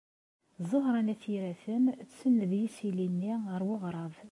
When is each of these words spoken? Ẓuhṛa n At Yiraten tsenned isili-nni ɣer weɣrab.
Ẓuhṛa 0.69 1.01
n 1.05 1.11
At 1.13 1.23
Yiraten 1.31 1.85
tsenned 2.09 2.51
isili-nni 2.67 3.33
ɣer 3.51 3.61
weɣrab. 3.67 4.13